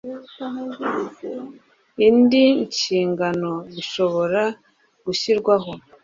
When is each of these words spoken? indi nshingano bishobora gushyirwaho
indi 2.07 2.43
nshingano 2.67 3.51
bishobora 3.73 4.43
gushyirwaho 5.05 5.71